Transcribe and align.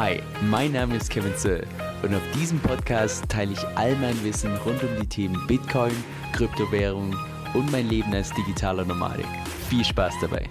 Hi, 0.00 0.22
mein 0.42 0.70
Name 0.70 0.94
ist 0.94 1.10
Kevin 1.10 1.34
Zöll 1.34 1.66
und 2.04 2.14
auf 2.14 2.22
diesem 2.32 2.60
Podcast 2.60 3.28
teile 3.28 3.54
ich 3.54 3.66
all 3.74 3.96
mein 3.96 4.14
Wissen 4.22 4.56
rund 4.58 4.80
um 4.84 4.90
die 5.00 5.08
Themen 5.08 5.44
Bitcoin, 5.48 5.90
Kryptowährung 6.32 7.16
und 7.52 7.72
mein 7.72 7.88
Leben 7.88 8.14
als 8.14 8.32
digitaler 8.32 8.84
Nomadik. 8.84 9.26
Viel 9.68 9.84
Spaß 9.84 10.14
dabei! 10.20 10.48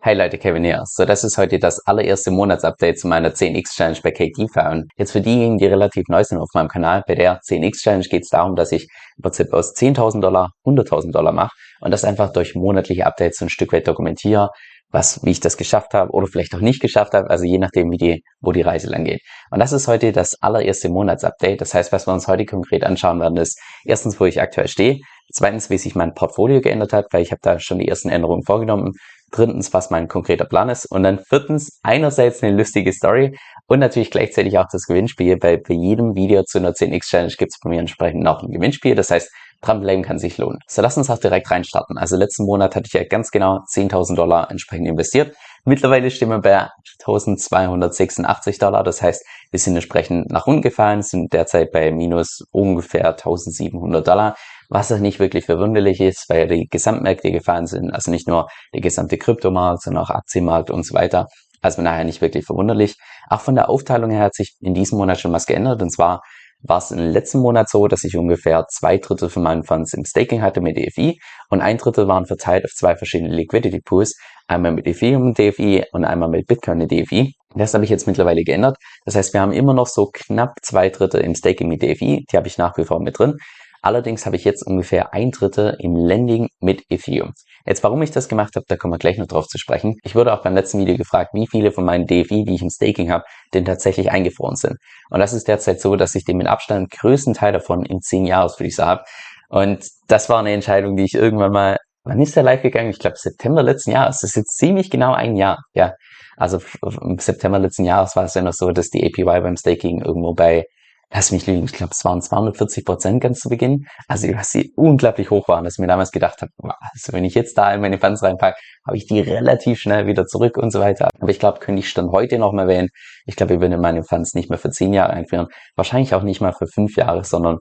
Hi 0.00 0.14
Leute, 0.14 0.38
Kevin 0.38 0.64
hier. 0.64 0.80
So, 0.86 1.04
das 1.04 1.22
ist 1.22 1.36
heute 1.36 1.58
das 1.58 1.86
allererste 1.86 2.30
Monatsupdate 2.30 2.98
zu 2.98 3.08
meiner 3.08 3.28
10x 3.34 3.76
Challenge 3.76 3.98
bei 4.02 4.12
KDeFi. 4.12 4.70
Und 4.70 4.90
jetzt 4.96 5.12
für 5.12 5.20
diejenigen, 5.20 5.58
die 5.58 5.66
relativ 5.66 6.08
neu 6.08 6.24
sind 6.24 6.38
auf 6.38 6.48
meinem 6.54 6.68
Kanal, 6.68 7.04
bei 7.06 7.14
der 7.14 7.40
10x 7.42 7.82
Challenge 7.82 8.06
geht 8.08 8.22
es 8.22 8.30
darum, 8.30 8.56
dass 8.56 8.72
ich 8.72 8.88
im 9.18 9.22
Prinzip 9.22 9.52
aus 9.52 9.76
10.000 9.76 10.22
Dollar 10.22 10.52
100.000 10.64 11.12
Dollar 11.12 11.32
mache 11.32 11.52
und 11.82 11.90
das 11.90 12.04
einfach 12.04 12.32
durch 12.32 12.54
monatliche 12.54 13.04
Updates 13.04 13.36
so 13.36 13.44
ein 13.44 13.50
Stück 13.50 13.74
weit 13.74 13.86
dokumentiere, 13.86 14.48
was, 14.90 15.24
wie 15.24 15.30
ich 15.30 15.40
das 15.40 15.56
geschafft 15.56 15.94
habe 15.94 16.10
oder 16.12 16.26
vielleicht 16.26 16.54
auch 16.54 16.60
nicht 16.60 16.80
geschafft 16.80 17.14
habe, 17.14 17.30
also 17.30 17.44
je 17.44 17.58
nachdem, 17.58 17.90
wie 17.90 17.96
die, 17.96 18.24
wo 18.40 18.52
die 18.52 18.62
Reise 18.62 18.88
lang 18.88 19.04
geht. 19.04 19.22
Und 19.50 19.60
das 19.60 19.72
ist 19.72 19.88
heute 19.88 20.12
das 20.12 20.36
allererste 20.40 20.88
Monatsupdate. 20.88 21.60
Das 21.60 21.74
heißt, 21.74 21.92
was 21.92 22.06
wir 22.06 22.12
uns 22.12 22.26
heute 22.26 22.44
konkret 22.44 22.84
anschauen 22.84 23.20
werden, 23.20 23.36
ist 23.36 23.60
erstens, 23.84 24.18
wo 24.18 24.24
ich 24.24 24.40
aktuell 24.40 24.68
stehe, 24.68 25.00
zweitens, 25.32 25.70
wie 25.70 25.78
sich 25.78 25.94
mein 25.94 26.14
Portfolio 26.14 26.60
geändert 26.60 26.92
hat, 26.92 27.06
weil 27.12 27.22
ich 27.22 27.30
habe 27.30 27.40
da 27.42 27.58
schon 27.58 27.78
die 27.78 27.88
ersten 27.88 28.08
Änderungen 28.08 28.42
vorgenommen, 28.42 28.92
drittens, 29.30 29.72
was 29.72 29.90
mein 29.90 30.08
konkreter 30.08 30.44
Plan 30.44 30.68
ist 30.68 30.86
und 30.90 31.04
dann 31.04 31.20
viertens, 31.20 31.78
einerseits 31.82 32.42
eine 32.42 32.56
lustige 32.56 32.92
Story 32.92 33.36
und 33.68 33.78
natürlich 33.78 34.10
gleichzeitig 34.10 34.58
auch 34.58 34.66
das 34.70 34.86
Gewinnspiel, 34.86 35.38
weil 35.40 35.58
bei 35.58 35.74
jedem 35.74 36.16
Video 36.16 36.42
zu 36.42 36.58
einer 36.58 36.72
10x 36.72 37.04
Challenge 37.08 37.34
gibt 37.38 37.52
es 37.52 37.60
bei 37.62 37.70
mir 37.70 37.78
entsprechend 37.78 38.24
noch 38.24 38.42
ein 38.42 38.50
Gewinnspiel. 38.50 38.96
Das 38.96 39.10
heißt, 39.10 39.30
dranbleiben 39.60 40.04
kann 40.04 40.18
sich 40.18 40.38
lohnen. 40.38 40.58
So, 40.66 40.82
lass 40.82 40.96
uns 40.96 41.10
auch 41.10 41.18
direkt 41.18 41.50
reinstarten. 41.50 41.98
Also 41.98 42.16
letzten 42.16 42.44
Monat 42.44 42.76
hatte 42.76 42.86
ich 42.86 42.92
ja 42.92 43.04
ganz 43.04 43.30
genau 43.30 43.58
10.000 43.72 44.14
Dollar 44.16 44.50
entsprechend 44.50 44.88
investiert. 44.88 45.36
Mittlerweile 45.64 46.10
stehen 46.10 46.30
wir 46.30 46.40
bei 46.40 46.68
1.286 47.04 48.58
Dollar. 48.58 48.82
Das 48.82 49.02
heißt, 49.02 49.24
wir 49.50 49.58
sind 49.58 49.74
entsprechend 49.74 50.30
nach 50.30 50.46
unten 50.46 50.62
gefallen, 50.62 51.02
sind 51.02 51.32
derzeit 51.32 51.70
bei 51.70 51.90
minus 51.90 52.44
ungefähr 52.50 53.16
1.700 53.16 54.00
Dollar. 54.00 54.36
Was 54.70 54.90
auch 54.92 54.98
nicht 54.98 55.18
wirklich 55.18 55.46
verwunderlich 55.46 56.00
ist, 56.00 56.26
weil 56.28 56.46
die 56.46 56.68
Gesamtmärkte 56.70 57.30
gefallen 57.30 57.66
sind. 57.66 57.90
Also 57.90 58.10
nicht 58.10 58.28
nur 58.28 58.48
der 58.72 58.80
gesamte 58.80 59.18
Kryptomarkt, 59.18 59.82
sondern 59.82 60.04
auch 60.04 60.10
Aktienmarkt 60.10 60.70
und 60.70 60.86
so 60.86 60.94
weiter. 60.94 61.26
Also 61.60 61.82
nachher 61.82 62.04
nicht 62.04 62.22
wirklich 62.22 62.46
verwunderlich. 62.46 62.96
Auch 63.28 63.40
von 63.40 63.54
der 63.54 63.68
Aufteilung 63.68 64.10
her 64.10 64.22
hat 64.22 64.34
sich 64.34 64.56
in 64.60 64.72
diesem 64.72 64.96
Monat 64.98 65.20
schon 65.20 65.32
was 65.32 65.46
geändert. 65.46 65.82
Und 65.82 65.90
zwar 65.90 66.22
war 66.62 66.78
es 66.78 66.90
im 66.90 66.98
letzten 66.98 67.40
Monat 67.40 67.68
so, 67.68 67.86
dass 67.88 68.04
ich 68.04 68.16
ungefähr 68.16 68.66
zwei 68.68 68.98
Drittel 68.98 69.28
von 69.28 69.42
meinen 69.42 69.64
Funds 69.64 69.94
im 69.94 70.04
Staking 70.04 70.42
hatte 70.42 70.60
mit 70.60 70.76
DFI 70.76 71.20
und 71.48 71.60
ein 71.60 71.78
Drittel 71.78 72.06
waren 72.08 72.26
verteilt 72.26 72.64
auf 72.64 72.72
zwei 72.72 72.96
verschiedene 72.96 73.34
Liquidity 73.34 73.80
Pools, 73.80 74.18
einmal 74.46 74.72
mit 74.72 74.86
Ethereum 74.86 75.34
DFI 75.34 75.84
und 75.92 76.04
einmal 76.04 76.28
mit 76.28 76.46
Bitcoin 76.46 76.86
DFI. 76.86 77.34
Das 77.54 77.74
habe 77.74 77.84
ich 77.84 77.90
jetzt 77.90 78.06
mittlerweile 78.06 78.42
geändert. 78.42 78.76
Das 79.04 79.16
heißt, 79.16 79.32
wir 79.32 79.40
haben 79.40 79.52
immer 79.52 79.74
noch 79.74 79.86
so 79.86 80.10
knapp 80.12 80.54
zwei 80.62 80.88
Drittel 80.88 81.20
im 81.22 81.34
Staking 81.34 81.68
mit 81.68 81.82
DFI, 81.82 82.26
die 82.30 82.36
habe 82.36 82.46
ich 82.46 82.58
nach 82.58 82.76
wie 82.76 82.84
vor 82.84 83.00
mit 83.00 83.18
drin. 83.18 83.38
Allerdings 83.82 84.26
habe 84.26 84.36
ich 84.36 84.44
jetzt 84.44 84.66
ungefähr 84.66 85.14
ein 85.14 85.30
Drittel 85.30 85.76
im 85.80 85.96
Lending 85.96 86.48
mit 86.60 86.84
Ethereum. 86.90 87.32
Jetzt, 87.66 87.82
warum 87.82 88.02
ich 88.02 88.10
das 88.10 88.28
gemacht 88.28 88.56
habe, 88.56 88.66
da 88.68 88.76
kommen 88.76 88.92
wir 88.92 88.98
gleich 88.98 89.18
noch 89.18 89.26
drauf 89.26 89.46
zu 89.46 89.58
sprechen. 89.58 89.96
Ich 90.02 90.14
wurde 90.14 90.32
auch 90.32 90.42
beim 90.42 90.54
letzten 90.54 90.78
Video 90.78 90.96
gefragt, 90.96 91.30
wie 91.32 91.46
viele 91.46 91.72
von 91.72 91.84
meinen 91.84 92.06
DFI, 92.06 92.44
die 92.44 92.54
ich 92.54 92.62
im 92.62 92.70
Staking 92.70 93.10
habe, 93.10 93.24
denn 93.54 93.64
tatsächlich 93.64 94.10
eingefroren 94.10 94.56
sind. 94.56 94.76
Und 95.10 95.20
das 95.20 95.32
ist 95.32 95.48
derzeit 95.48 95.80
so, 95.80 95.96
dass 95.96 96.14
ich 96.14 96.24
den 96.24 96.36
mit 96.36 96.46
Abstand 96.46 96.90
größten 96.90 97.34
Teil 97.34 97.52
davon 97.52 97.84
in 97.84 98.00
zehn 98.00 98.26
Jahresflüsse 98.26 98.84
habe. 98.84 99.04
Und 99.48 99.86
das 100.08 100.28
war 100.28 100.40
eine 100.40 100.52
Entscheidung, 100.52 100.96
die 100.96 101.04
ich 101.04 101.14
irgendwann 101.14 101.52
mal, 101.52 101.76
wann 102.04 102.20
ist 102.20 102.36
der 102.36 102.42
live 102.42 102.62
gegangen? 102.62 102.90
Ich 102.90 102.98
glaube 102.98 103.16
September 103.16 103.62
letzten 103.62 103.92
Jahres. 103.92 104.20
Das 104.20 104.30
ist 104.30 104.36
jetzt 104.36 104.56
ziemlich 104.56 104.90
genau 104.90 105.12
ein 105.12 105.36
Jahr. 105.36 105.62
Ja, 105.74 105.94
also 106.36 106.60
im 106.82 107.18
September 107.18 107.58
letzten 107.58 107.84
Jahres 107.84 108.16
war 108.16 108.24
es 108.24 108.34
ja 108.34 108.42
noch 108.42 108.54
so, 108.54 108.70
dass 108.70 108.88
die 108.88 109.04
APY 109.04 109.40
beim 109.42 109.56
Staking 109.56 110.02
irgendwo 110.02 110.34
bei 110.34 110.64
lass 111.12 111.32
mich 111.32 111.46
lügen, 111.46 111.64
ich 111.64 111.72
glaube, 111.72 111.92
es 111.92 112.04
waren 112.04 112.22
240 112.22 112.84
Prozent 112.84 113.20
ganz 113.20 113.40
zu 113.40 113.48
Beginn. 113.48 113.86
Also, 114.08 114.30
dass 114.32 114.52
sie 114.52 114.72
unglaublich 114.76 115.30
hoch 115.30 115.48
waren, 115.48 115.64
dass 115.64 115.74
ich 115.74 115.78
mir 115.80 115.88
damals 115.88 116.12
gedacht 116.12 116.40
habe, 116.42 116.52
also 116.62 117.12
wenn 117.12 117.24
ich 117.24 117.34
jetzt 117.34 117.58
da 117.58 117.74
in 117.74 117.80
meine 117.80 117.98
Funds 117.98 118.22
reinpacke, 118.22 118.56
habe 118.86 118.96
ich 118.96 119.06
die 119.06 119.20
relativ 119.20 119.80
schnell 119.80 120.06
wieder 120.06 120.26
zurück 120.26 120.56
und 120.56 120.70
so 120.70 120.80
weiter. 120.80 121.08
Aber 121.20 121.30
ich 121.30 121.38
glaube, 121.38 121.58
könnte 121.58 121.80
ich 121.80 121.88
Stand 121.88 122.12
heute 122.12 122.38
noch 122.38 122.52
mal 122.52 122.68
wählen. 122.68 122.88
Ich 123.26 123.36
glaube, 123.36 123.54
ich 123.54 123.60
würde 123.60 123.76
meine 123.78 124.04
Funds 124.04 124.34
nicht 124.34 124.50
mehr 124.50 124.58
für 124.58 124.70
zehn 124.70 124.92
Jahre 124.92 125.12
einführen. 125.12 125.48
Wahrscheinlich 125.76 126.14
auch 126.14 126.22
nicht 126.22 126.40
mal 126.40 126.52
für 126.52 126.66
fünf 126.66 126.96
Jahre, 126.96 127.24
sondern 127.24 127.58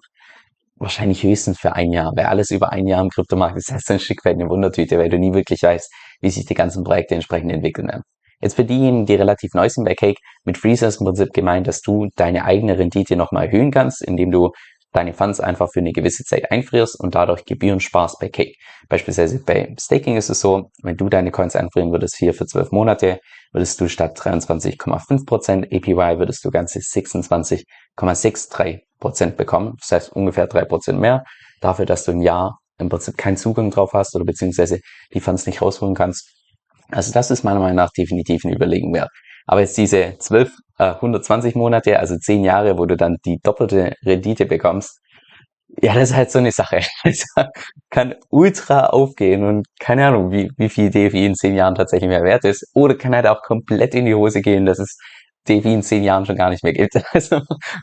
wahrscheinlich 0.75 1.23
höchstens 1.23 1.59
für 1.59 1.73
ein 1.73 1.91
Jahr. 1.91 2.13
Weil 2.15 2.25
alles 2.25 2.51
über 2.51 2.71
ein 2.71 2.87
Jahr 2.87 3.01
im 3.01 3.09
Kryptomarkt 3.09 3.57
ist 3.57 3.71
heißt 3.71 3.91
ein 3.91 3.99
Stück 3.99 4.23
weit 4.25 4.35
eine 4.35 4.49
Wundertüte, 4.49 4.97
weil 4.97 5.09
du 5.09 5.17
nie 5.17 5.33
wirklich 5.33 5.63
weißt, 5.63 5.91
wie 6.21 6.29
sich 6.29 6.45
die 6.45 6.53
ganzen 6.53 6.83
Projekte 6.83 7.15
entsprechend 7.15 7.51
entwickeln 7.51 7.87
werden. 7.87 8.03
Jetzt 8.41 8.55
für 8.55 8.63
diejenigen, 8.63 9.05
die 9.05 9.15
relativ 9.15 9.53
neu 9.53 9.67
sind 9.69 9.83
bei 9.83 9.95
Cake, 9.95 10.21
mit 10.45 10.57
Freezer 10.57 10.87
ist 10.87 11.01
im 11.01 11.05
Prinzip 11.05 11.33
gemeint, 11.33 11.67
dass 11.67 11.81
du 11.81 12.07
deine 12.15 12.45
eigene 12.45 12.79
Rendite 12.79 13.17
nochmal 13.17 13.47
erhöhen 13.47 13.71
kannst, 13.71 14.01
indem 14.01 14.31
du 14.31 14.51
deine 14.91 15.13
Funds 15.13 15.39
einfach 15.39 15.69
für 15.71 15.81
eine 15.81 15.91
gewisse 15.91 16.23
Zeit 16.23 16.49
einfrierst 16.51 16.99
und 16.99 17.13
dadurch 17.15 17.45
Gebühren 17.45 17.79
sparst 17.79 18.19
bei 18.19 18.29
Cake. 18.29 18.53
Beispielsweise 18.87 19.43
bei 19.43 19.75
Staking 19.79 20.17
ist 20.17 20.29
es 20.29 20.39
so, 20.39 20.71
wenn 20.81 20.97
du 20.97 21.09
deine 21.09 21.29
Coins 21.31 21.55
einfrieren 21.55 21.91
würdest 21.91 22.17
hier 22.17 22.33
für 22.33 22.47
zwölf 22.47 22.71
Monate, 22.71 23.19
würdest 23.51 23.79
du 23.81 23.87
statt 23.87 24.19
23,5% 24.19 25.65
APY 25.65 26.19
würdest 26.19 26.43
du 26.43 26.49
ganze 26.49 26.79
26,63% 26.79 29.35
bekommen. 29.35 29.75
Das 29.79 29.91
heißt 29.91 30.11
ungefähr 30.13 30.49
3% 30.49 30.93
mehr 30.93 31.23
dafür, 31.61 31.85
dass 31.85 32.05
du 32.05 32.11
ein 32.11 32.21
Jahr 32.21 32.57
im 32.79 32.89
Prinzip 32.89 33.15
keinen 33.17 33.37
Zugang 33.37 33.69
drauf 33.69 33.93
hast 33.93 34.15
oder 34.15 34.25
beziehungsweise 34.25 34.79
die 35.13 35.19
Funds 35.19 35.45
nicht 35.45 35.61
rausholen 35.61 35.93
kannst 35.93 36.38
also 36.91 37.11
das 37.13 37.31
ist 37.31 37.43
meiner 37.43 37.59
Meinung 37.59 37.77
nach 37.77 37.91
definitiv 37.91 38.43
ein 38.45 38.53
Überlegen 38.53 38.93
wert. 38.93 39.09
Aber 39.45 39.61
jetzt 39.61 39.77
diese 39.77 40.15
12, 40.19 40.51
äh, 40.77 40.93
120 40.95 41.55
Monate, 41.55 41.99
also 41.99 42.17
10 42.17 42.43
Jahre, 42.43 42.77
wo 42.77 42.85
du 42.85 42.95
dann 42.95 43.17
die 43.25 43.39
doppelte 43.41 43.93
Rendite 44.05 44.45
bekommst, 44.45 44.99
ja, 45.81 45.93
das 45.93 46.11
ist 46.11 46.15
halt 46.15 46.31
so 46.31 46.39
eine 46.39 46.51
Sache. 46.51 46.81
Das 47.03 47.25
kann 47.89 48.15
ultra 48.29 48.87
aufgehen 48.87 49.43
und 49.43 49.67
keine 49.79 50.07
Ahnung, 50.07 50.31
wie, 50.31 50.49
wie 50.57 50.69
viel 50.69 50.89
DFI 50.89 51.25
in 51.25 51.35
10 51.35 51.55
Jahren 51.55 51.75
tatsächlich 51.75 52.09
mehr 52.09 52.23
wert 52.23 52.43
ist. 52.45 52.65
Oder 52.73 52.95
kann 52.95 53.15
halt 53.15 53.27
auch 53.27 53.41
komplett 53.41 53.95
in 53.95 54.05
die 54.05 54.15
Hose 54.15 54.41
gehen, 54.41 54.65
dass 54.65 54.79
es 54.79 54.97
DFI 55.47 55.73
in 55.73 55.83
10 55.83 56.03
Jahren 56.03 56.25
schon 56.25 56.35
gar 56.35 56.49
nicht 56.49 56.63
mehr 56.63 56.73
gilt. 56.73 56.93
Also, 57.13 57.37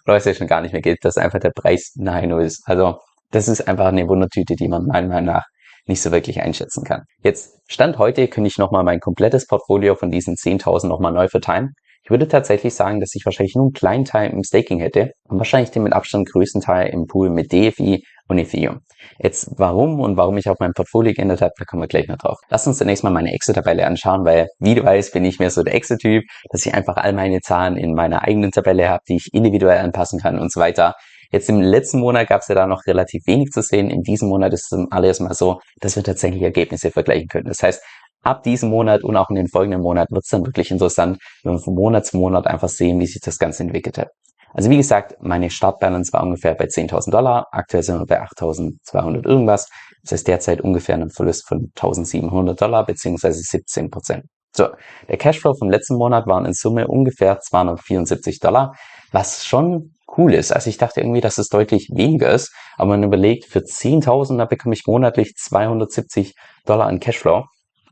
oder 0.07 0.17
es 0.17 0.25
ja 0.25 0.35
schon 0.35 0.47
gar 0.47 0.61
nicht 0.61 0.73
mehr 0.73 0.83
gilt, 0.83 1.05
dass 1.05 1.17
einfach 1.17 1.41
der 1.41 1.51
Preis 1.51 1.93
nahe 1.97 2.27
null 2.27 2.45
ist. 2.45 2.63
Also, 2.67 2.99
das 3.31 3.49
ist 3.49 3.67
einfach 3.67 3.87
eine 3.87 4.09
Wundertüte, 4.09 4.55
die 4.57 4.69
man 4.69 4.87
meiner 4.87 5.09
Meinung 5.09 5.35
nach 5.35 5.45
nicht 5.87 6.03
so 6.03 6.13
wirklich 6.13 6.41
einschätzen 6.43 6.85
kann. 6.85 7.03
Jetzt, 7.23 7.61
Stand 7.69 7.99
heute, 7.99 8.29
könnte 8.29 8.49
ich 8.49 8.59
nochmal 8.59 8.85
mein 8.85 9.01
komplettes 9.01 9.47
Portfolio 9.47 9.95
von 9.95 10.11
diesen 10.11 10.35
10.000 10.35 10.87
nochmal 10.87 11.13
neu 11.13 11.29
verteilen. 11.29 11.75
Ich 12.07 12.11
würde 12.11 12.29
tatsächlich 12.29 12.73
sagen, 12.73 13.01
dass 13.01 13.17
ich 13.17 13.25
wahrscheinlich 13.25 13.57
nur 13.57 13.65
einen 13.65 13.73
kleinen 13.73 14.05
Teil 14.05 14.31
im 14.31 14.45
Staking 14.45 14.79
hätte 14.79 15.11
und 15.29 15.39
wahrscheinlich 15.39 15.73
den 15.73 15.83
mit 15.83 15.93
Abstand 15.93 16.31
größten 16.31 16.61
Teil 16.61 16.89
im 16.91 17.07
Pool 17.07 17.31
mit 17.31 17.53
DFI 17.53 18.05
und 18.29 18.39
Ethereum. 18.39 18.83
Jetzt 19.19 19.51
warum 19.57 19.99
und 19.99 20.17
warum 20.17 20.37
ich 20.37 20.49
auch 20.49 20.55
mein 20.61 20.73
Portfolio 20.73 21.13
geändert 21.15 21.41
habe, 21.43 21.53
da 21.59 21.65
kommen 21.65 21.83
wir 21.83 21.89
gleich 21.89 22.07
noch 22.07 22.19
drauf. 22.19 22.39
Lass 22.49 22.65
uns 22.67 22.79
zunächst 22.79 23.03
mal 23.03 23.11
meine 23.11 23.33
Excel-Tabelle 23.33 23.85
anschauen, 23.85 24.25
weil 24.25 24.47
wie 24.61 24.77
du 24.77 24.85
weißt, 24.85 25.13
bin 25.13 25.25
ich 25.25 25.41
mehr 25.41 25.51
so 25.51 25.65
der 25.65 25.75
Excel-Typ, 25.75 26.23
dass 26.51 26.65
ich 26.65 26.75
einfach 26.75 26.97
all 26.97 27.13
meine 27.13 27.41
Zahlen 27.41 27.77
in 27.77 27.93
meiner 27.93 28.23
eigenen 28.23 28.53
Tabelle 28.53 28.89
habe, 28.89 29.03
die 29.09 29.17
ich 29.17 29.31
individuell 29.33 29.79
anpassen 29.79 30.21
kann 30.21 30.39
und 30.39 30.53
so 30.53 30.61
weiter. 30.61 30.95
Jetzt 31.37 31.51
im 31.51 31.61
letzten 31.61 32.01
Monat 32.01 32.29
gab 32.29 32.41
es 32.41 32.49
ja 32.49 32.55
da 32.55 32.67
noch 32.67 32.87
relativ 32.87 33.27
wenig 33.27 33.51
zu 33.51 33.61
sehen. 33.61 33.91
In 33.91 34.01
diesem 34.01 34.31
Monat 34.31 34.55
ist 34.55 34.73
es 34.73 34.87
alles 34.91 35.21
mal 35.21 35.35
so, 35.35 35.61
dass 35.83 35.95
wir 35.95 36.03
tatsächlich 36.03 36.41
Ergebnisse 36.41 36.91
vergleichen 36.91 37.29
können. 37.29 37.45
Das 37.45 37.63
heißt, 37.63 37.83
ab 38.23 38.43
diesem 38.43 38.71
Monat 38.71 39.05
und 39.05 39.19
auch 39.19 39.29
in 39.29 39.37
den 39.37 39.49
folgenden 39.49 39.83
Monaten 39.83 40.15
wird 40.15 40.25
es 40.25 40.31
dann 40.31 40.47
wirklich 40.47 40.71
interessant, 40.71 41.19
wenn 41.43 41.53
wir 41.53 41.59
von 41.59 41.75
Monat 41.75 42.07
zu 42.07 42.17
Monat 42.17 42.47
einfach 42.47 42.71
sehen, 42.71 42.99
wie 43.01 43.07
sich 43.07 43.21
das 43.21 43.37
Ganze 43.37 43.65
entwickelt 43.65 43.99
hat. 43.99 44.09
Also 44.55 44.71
wie 44.71 44.79
gesagt, 44.79 45.17
meine 45.21 45.51
Startbalance 45.51 46.11
war 46.15 46.23
ungefähr 46.23 46.55
bei 46.55 46.65
10.000 46.65 47.11
Dollar. 47.11 47.49
Aktuell 47.53 47.83
sind 47.83 47.99
wir 47.99 48.07
bei 48.07 48.23
8.200 48.23 49.29
irgendwas. 49.29 49.69
Das 50.05 50.13
heißt 50.13 50.29
derzeit 50.29 50.63
ungefähr 50.63 50.95
einen 50.95 51.11
Verlust 51.11 51.47
von 51.47 51.71
1.700 51.77 52.55
Dollar 52.55 52.87
beziehungsweise 52.87 53.41
17 53.43 53.91
Prozent. 53.91 54.25
So, 54.57 54.69
der 55.07 55.19
Cashflow 55.19 55.53
vom 55.53 55.69
letzten 55.69 55.97
Monat 55.97 56.27
waren 56.27 56.47
in 56.47 56.55
Summe 56.55 56.89
ungefähr 56.89 57.41
274 57.41 58.39
Dollar, 58.39 58.73
was 59.13 59.45
schon 59.45 59.96
cool 60.17 60.35
ist. 60.35 60.53
Also 60.53 60.71
ich 60.71 60.79
dachte 60.79 61.01
irgendwie, 61.01 61.21
dass 61.21 61.39
es 61.39 61.49
deutlich 61.49 61.91
weniger 61.95 62.31
ist, 62.31 62.53
aber 62.77 62.91
man 62.91 63.03
überlegt, 63.03 63.45
für 63.47 63.61
10.000, 63.61 64.39
da 64.39 64.45
bekomme 64.45 64.75
ich 64.75 64.87
monatlich 64.87 65.35
270 65.37 66.35
Dollar 66.65 66.87
an 66.87 67.01
Cashflow. 67.01 67.45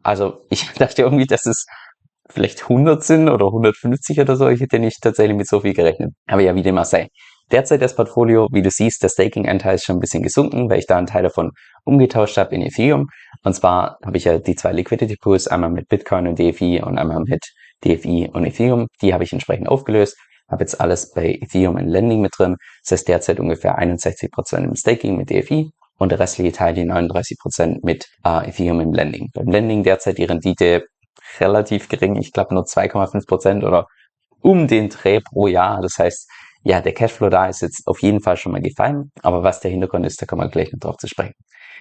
Also 0.02 0.42
ich 0.50 0.70
dachte 0.78 1.02
irgendwie, 1.02 1.26
dass 1.26 1.46
es 1.46 1.66
vielleicht 2.30 2.62
100 2.62 3.02
sind 3.02 3.28
oder 3.28 3.46
150 3.46 4.20
oder 4.20 4.36
so. 4.36 4.48
Ich 4.48 4.60
hätte 4.60 4.78
nicht 4.78 5.00
tatsächlich 5.02 5.36
mit 5.36 5.48
so 5.48 5.60
viel 5.60 5.74
gerechnet. 5.74 6.12
Aber 6.26 6.42
ja, 6.42 6.54
wie 6.54 6.62
dem 6.62 6.78
auch 6.78 6.84
sei. 6.84 7.08
Derzeit 7.52 7.82
das 7.82 7.94
Portfolio, 7.94 8.48
wie 8.52 8.62
du 8.62 8.70
siehst, 8.70 9.02
der 9.02 9.10
Staking-Anteil 9.10 9.74
ist 9.74 9.84
schon 9.84 9.96
ein 9.96 10.00
bisschen 10.00 10.22
gesunken, 10.22 10.70
weil 10.70 10.78
ich 10.78 10.86
da 10.86 10.96
einen 10.96 11.06
Teil 11.06 11.22
davon 11.22 11.50
umgetauscht 11.84 12.38
habe 12.38 12.54
in 12.54 12.62
Ethereum. 12.62 13.08
Und 13.42 13.54
zwar 13.54 13.98
habe 14.04 14.16
ich 14.16 14.24
ja 14.24 14.38
die 14.38 14.54
zwei 14.54 14.72
Liquidity 14.72 15.16
Pools, 15.16 15.46
einmal 15.46 15.70
mit 15.70 15.88
Bitcoin 15.88 16.26
und 16.26 16.38
DFI 16.38 16.82
und 16.82 16.96
einmal 16.98 17.20
mit 17.20 17.44
DFI 17.84 18.30
und 18.32 18.44
Ethereum. 18.44 18.86
Die 19.02 19.12
habe 19.12 19.24
ich 19.24 19.32
entsprechend 19.32 19.68
aufgelöst 19.68 20.16
habe 20.50 20.62
jetzt 20.62 20.80
alles 20.80 21.10
bei 21.12 21.38
Ethereum 21.40 21.76
in 21.76 21.88
Lending 21.88 22.20
mit 22.20 22.32
drin. 22.36 22.56
Das 22.82 22.92
heißt 22.92 23.08
derzeit 23.08 23.40
ungefähr 23.40 23.78
61% 23.78 24.64
im 24.64 24.74
Staking 24.74 25.16
mit 25.16 25.30
DFI 25.30 25.70
und 25.98 26.10
der 26.10 26.18
restliche 26.18 26.52
Teil 26.52 26.74
die 26.74 26.84
39% 26.84 27.78
mit 27.82 28.06
äh, 28.24 28.48
Ethereum 28.48 28.80
im 28.80 28.92
Lending. 28.92 29.30
Beim 29.32 29.48
Lending 29.48 29.82
derzeit 29.82 30.18
die 30.18 30.24
Rendite 30.24 30.84
relativ 31.40 31.88
gering. 31.88 32.16
Ich 32.16 32.32
glaube 32.32 32.54
nur 32.54 32.64
2,5 32.64 33.26
Prozent 33.26 33.64
oder 33.64 33.86
um 34.40 34.68
den 34.68 34.88
Dreh 34.90 35.20
pro 35.20 35.46
Jahr. 35.46 35.80
Das 35.80 35.98
heißt, 35.98 36.28
ja, 36.62 36.80
der 36.80 36.92
Cashflow 36.92 37.28
da 37.28 37.46
ist 37.46 37.62
jetzt 37.62 37.86
auf 37.86 38.00
jeden 38.02 38.20
Fall 38.20 38.36
schon 38.36 38.52
mal 38.52 38.60
gefallen. 38.60 39.10
Aber 39.22 39.42
was 39.42 39.60
der 39.60 39.70
Hintergrund 39.70 40.06
ist, 40.06 40.20
da 40.20 40.26
kommen 40.26 40.42
wir 40.42 40.48
gleich 40.48 40.72
noch 40.72 40.80
drauf 40.80 40.96
zu 40.96 41.08
sprechen. 41.08 41.34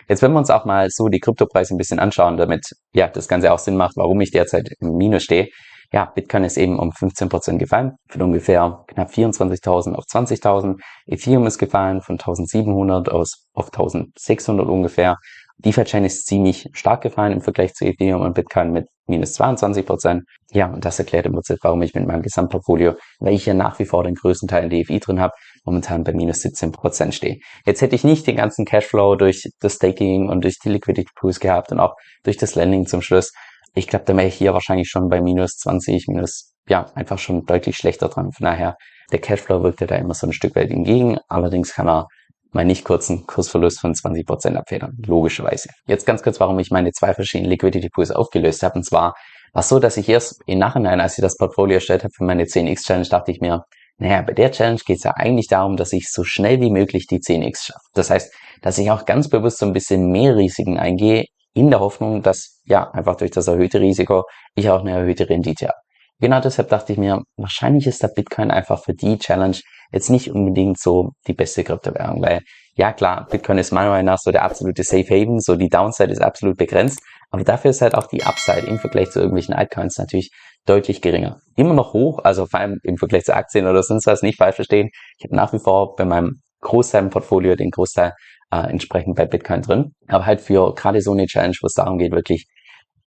Jetzt, 0.09 0.21
wenn 0.21 0.33
wir 0.33 0.39
uns 0.39 0.49
auch 0.49 0.65
mal 0.65 0.89
so 0.89 1.07
die 1.07 1.19
Kryptopreise 1.19 1.73
ein 1.73 1.77
bisschen 1.77 1.99
anschauen, 1.99 2.35
damit 2.35 2.65
ja 2.93 3.07
das 3.07 3.27
Ganze 3.27 3.53
auch 3.53 3.59
Sinn 3.59 3.77
macht, 3.77 3.95
warum 3.95 4.19
ich 4.19 4.31
derzeit 4.31 4.69
im 4.79 4.97
Minus 4.97 5.23
stehe. 5.23 5.47
Ja, 5.93 6.05
Bitcoin 6.05 6.43
ist 6.43 6.57
eben 6.57 6.79
um 6.79 6.91
15 6.91 7.29
Prozent 7.29 7.59
gefallen, 7.59 7.91
von 8.09 8.23
ungefähr 8.23 8.83
knapp 8.87 9.11
24.000 9.11 9.93
auf 9.93 10.05
20.000. 10.05 10.79
Ethereum 11.05 11.45
ist 11.45 11.59
gefallen 11.59 12.01
von 12.01 12.17
1.700 12.17 13.09
aus 13.09 13.45
auf 13.53 13.71
1.600 13.71 14.61
ungefähr. 14.61 15.17
DeFi-Chain 15.59 16.03
ist 16.03 16.25
ziemlich 16.25 16.67
stark 16.73 17.01
gefallen 17.01 17.31
im 17.31 17.41
Vergleich 17.41 17.75
zu 17.75 17.85
Ethereum 17.85 18.21
und 18.21 18.33
Bitcoin 18.33 18.71
mit 18.71 18.87
minus 19.05 19.33
22 19.33 19.85
Prozent. 19.85 20.23
Ja, 20.51 20.65
und 20.65 20.83
das 20.83 20.97
erklärt 20.97 21.27
im 21.27 21.33
Prinzip, 21.33 21.57
warum 21.61 21.83
ich 21.83 21.93
mit 21.93 22.07
meinem 22.07 22.23
Gesamtportfolio, 22.23 22.95
weil 23.19 23.35
ich 23.35 23.45
ja 23.45 23.53
nach 23.53 23.77
wie 23.77 23.85
vor 23.85 24.03
den 24.03 24.15
größten 24.15 24.47
Teil 24.47 24.63
in 24.63 24.83
DFI 24.83 24.99
drin 24.99 25.19
habe, 25.19 25.33
momentan 25.63 26.03
bei 26.03 26.13
minus 26.13 26.41
17 26.41 26.71
Prozent 26.71 27.13
stehe. 27.13 27.37
Jetzt 27.67 27.83
hätte 27.83 27.95
ich 27.95 28.03
nicht 28.03 28.25
den 28.25 28.35
ganzen 28.35 28.65
Cashflow 28.65 29.15
durch 29.15 29.47
das 29.59 29.75
Staking 29.75 30.27
und 30.29 30.43
durch 30.43 30.57
die 30.57 30.69
Liquidity 30.69 31.11
Pools 31.15 31.39
gehabt 31.39 31.71
und 31.71 31.79
auch 31.79 31.93
durch 32.23 32.37
das 32.37 32.55
Lending 32.55 32.87
zum 32.87 33.03
Schluss. 33.03 33.31
Ich 33.75 33.87
glaube, 33.87 34.05
dann 34.05 34.17
wäre 34.17 34.27
ich 34.27 34.35
hier 34.35 34.53
wahrscheinlich 34.53 34.89
schon 34.89 35.09
bei 35.09 35.21
minus 35.21 35.57
20, 35.57 36.07
minus, 36.07 36.53
ja, 36.67 36.85
einfach 36.95 37.17
schon 37.17 37.45
deutlich 37.45 37.75
schlechter 37.75 38.07
dran. 38.09 38.31
Von 38.31 38.45
daher, 38.45 38.75
der 39.11 39.19
Cashflow 39.19 39.63
wirkt 39.63 39.81
ja 39.81 39.87
da 39.87 39.95
immer 39.95 40.13
so 40.13 40.27
ein 40.27 40.33
Stück 40.33 40.55
weit 40.55 40.71
entgegen. 40.71 41.17
Allerdings 41.27 41.73
kann 41.73 41.87
er 41.87 42.07
mal 42.51 42.65
nicht 42.65 42.85
kurzen 42.85 43.25
Kursverlust 43.25 43.79
von 43.79 43.93
20% 43.93 44.55
abfedern, 44.55 44.97
logischerweise. 45.05 45.69
Jetzt 45.87 46.05
ganz 46.05 46.21
kurz, 46.21 46.39
warum 46.39 46.59
ich 46.59 46.69
meine 46.69 46.91
zwei 46.91 47.13
verschiedenen 47.13 47.49
Liquidity 47.49 47.89
Pools 47.89 48.11
aufgelöst 48.11 48.61
habe. 48.63 48.75
Und 48.75 48.83
zwar 48.83 49.15
war 49.53 49.61
es 49.61 49.69
so, 49.69 49.79
dass 49.79 49.97
ich 49.97 50.07
erst 50.07 50.41
im 50.45 50.59
Nachhinein, 50.59 51.01
als 51.01 51.17
ich 51.17 51.21
das 51.21 51.35
Portfolio 51.35 51.75
erstellt 51.75 52.03
habe 52.03 52.13
für 52.15 52.23
meine 52.23 52.43
10x 52.43 52.85
Challenge, 52.85 53.07
dachte 53.07 53.31
ich 53.31 53.41
mir, 53.41 53.63
naja, 53.97 54.21
bei 54.21 54.33
der 54.33 54.51
Challenge 54.51 54.79
geht 54.85 54.97
es 54.97 55.03
ja 55.03 55.11
eigentlich 55.15 55.47
darum, 55.47 55.77
dass 55.77 55.93
ich 55.93 56.11
so 56.11 56.23
schnell 56.23 56.59
wie 56.61 56.71
möglich 56.71 57.07
die 57.07 57.19
10x 57.19 57.65
schaffe. 57.65 57.85
Das 57.93 58.09
heißt, 58.09 58.33
dass 58.61 58.77
ich 58.77 58.89
auch 58.91 59.05
ganz 59.05 59.29
bewusst 59.29 59.59
so 59.59 59.65
ein 59.65 59.73
bisschen 59.73 60.11
mehr 60.11 60.35
Risiken 60.35 60.77
eingehe, 60.77 61.25
in 61.53 61.69
der 61.69 61.79
Hoffnung, 61.79 62.21
dass 62.21 62.61
ja 62.65 62.89
einfach 62.91 63.15
durch 63.15 63.31
das 63.31 63.47
erhöhte 63.47 63.79
Risiko 63.79 64.23
ich 64.55 64.69
auch 64.69 64.81
eine 64.81 64.91
erhöhte 64.91 65.29
Rendite 65.29 65.67
habe. 65.67 65.77
Genau 66.19 66.39
deshalb 66.39 66.69
dachte 66.69 66.93
ich 66.93 66.99
mir, 66.99 67.21
wahrscheinlich 67.37 67.87
ist 67.87 68.01
der 68.01 68.07
Bitcoin 68.07 68.51
einfach 68.51 68.83
für 68.83 68.93
die 68.93 69.17
Challenge 69.17 69.57
jetzt 69.91 70.09
nicht 70.09 70.31
unbedingt 70.31 70.79
so 70.79 71.11
die 71.27 71.33
beste 71.33 71.63
Kryptowährung, 71.63 72.21
weil 72.21 72.41
ja 72.75 72.91
klar, 72.91 73.27
Bitcoin 73.29 73.57
ist 73.57 73.71
meiner 73.71 73.89
Meinung 73.89 74.05
nach 74.05 74.19
so 74.19 74.31
der 74.31 74.43
absolute 74.43 74.83
Safe 74.83 75.05
Haven, 75.05 75.39
so 75.39 75.55
die 75.55 75.69
Downside 75.69 76.11
ist 76.11 76.21
absolut 76.21 76.57
begrenzt, 76.57 76.99
aber 77.29 77.43
dafür 77.43 77.71
ist 77.71 77.81
halt 77.81 77.95
auch 77.95 78.07
die 78.07 78.23
Upside 78.23 78.65
im 78.67 78.79
Vergleich 78.79 79.11
zu 79.11 79.19
irgendwelchen 79.19 79.53
Altcoins 79.53 79.97
natürlich 79.97 80.31
deutlich 80.65 81.01
geringer. 81.01 81.39
Immer 81.55 81.73
noch 81.73 81.93
hoch, 81.93 82.19
also 82.23 82.45
vor 82.45 82.59
allem 82.59 82.79
im 82.83 82.97
Vergleich 82.97 83.25
zu 83.25 83.35
Aktien 83.35 83.67
oder 83.67 83.83
sonst 83.83 84.07
was 84.07 84.21
nicht 84.21 84.37
falsch 84.37 84.55
verstehen. 84.55 84.89
Ich 85.17 85.25
habe 85.25 85.35
nach 85.35 85.53
wie 85.53 85.59
vor 85.59 85.95
bei 85.95 86.05
meinem 86.05 86.41
Großteil 86.61 87.03
im 87.03 87.09
Portfolio 87.09 87.55
den 87.55 87.69
Großteil 87.69 88.13
äh, 88.53 88.69
entsprechend 88.69 89.15
bei 89.15 89.25
Bitcoin 89.25 89.61
drin, 89.61 89.93
aber 90.07 90.25
halt 90.25 90.41
für 90.41 90.73
gerade 90.75 91.01
so 91.01 91.11
eine 91.11 91.25
Challenge, 91.25 91.55
wo 91.61 91.67
es 91.67 91.73
darum 91.73 91.97
geht, 91.97 92.11
wirklich 92.11 92.45